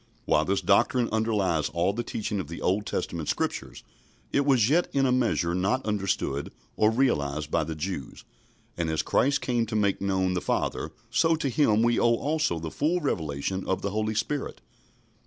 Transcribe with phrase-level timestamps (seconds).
[0.25, 3.83] While this doctrine underlies all the teaching of the Old Testament Scriptures,
[4.33, 8.23] it was yet in a measure not understood or realised by the Jews,
[8.75, 12.57] and as Christ came to make known the Father, so to Him we owe also
[12.57, 14.59] the full revelation of the Holy Spirit.